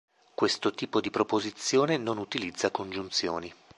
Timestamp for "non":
1.97-2.17